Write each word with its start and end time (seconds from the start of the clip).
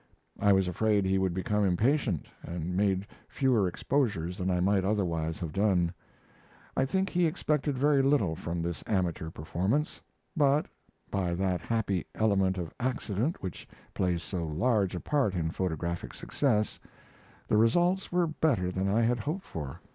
I 0.39 0.51
was 0.51 0.67
afraid 0.67 1.05
he 1.05 1.19
would 1.19 1.35
become 1.35 1.63
impatient, 1.63 2.25
and 2.41 2.75
made 2.75 3.05
fewer 3.29 3.67
exposures 3.67 4.35
than 4.35 4.49
I 4.49 4.59
might 4.59 4.83
otherwise 4.83 5.39
have 5.41 5.53
done. 5.53 5.93
I 6.75 6.85
think 6.85 7.07
he 7.09 7.27
expected 7.27 7.77
very 7.77 8.01
little 8.01 8.35
from 8.35 8.63
this 8.63 8.83
amateur 8.87 9.29
performance; 9.29 10.01
but, 10.35 10.65
by 11.11 11.35
that 11.35 11.61
happy 11.61 12.07
element 12.15 12.57
of 12.57 12.73
accident 12.79 13.43
which 13.43 13.67
plays 13.93 14.23
so 14.23 14.43
large 14.47 14.95
a 14.95 14.99
part 14.99 15.35
in 15.35 15.51
photographic 15.51 16.15
success, 16.15 16.79
the 17.47 17.57
results 17.57 18.11
were 18.11 18.25
better 18.25 18.71
than 18.71 18.87
I 18.87 19.01
had 19.03 19.19
hoped 19.19 19.45
for. 19.45 19.79